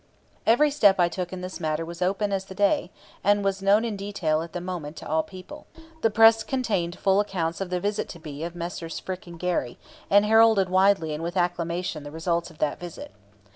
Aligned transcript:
Every 0.47 0.71
step 0.71 0.99
I 0.99 1.07
took 1.09 1.31
in 1.31 1.41
this 1.41 1.59
matter 1.59 1.85
was 1.85 2.01
open 2.01 2.31
as 2.33 2.45
the 2.45 2.55
day, 2.55 2.89
and 3.23 3.43
was 3.45 3.61
known 3.61 3.85
in 3.85 3.95
detail 3.95 4.41
at 4.41 4.51
the 4.51 4.59
moment 4.59 4.95
to 4.97 5.07
all 5.07 5.21
people. 5.21 5.67
The 6.01 6.09
press 6.09 6.41
contained 6.41 6.97
full 6.97 7.19
accounts 7.19 7.61
of 7.61 7.69
the 7.69 7.79
visit 7.79 8.09
to 8.09 8.19
me 8.23 8.43
of 8.43 8.55
Messrs. 8.55 8.97
Frick 8.99 9.27
and 9.27 9.39
Gary, 9.39 9.77
and 10.09 10.25
heralded 10.25 10.69
widely 10.69 11.13
and 11.13 11.21
with 11.21 11.37
acclamation 11.37 12.01
the 12.01 12.09
results 12.09 12.49
of 12.49 12.57
that 12.57 12.79
visit. 12.79 13.11